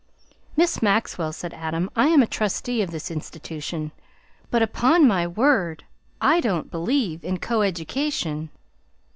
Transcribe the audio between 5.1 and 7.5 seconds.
word I don't believe in